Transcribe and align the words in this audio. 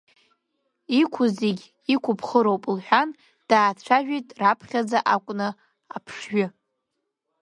Иқәу 1.01 1.25
зегьы 1.37 1.67
иқәыбхыроуп,— 1.93 2.63
лҳәан, 2.75 3.09
даацәажәеит 3.49 4.27
раԥхьаӡа 4.39 4.99
акәны 5.13 5.47
аԥшҩы. 5.95 6.45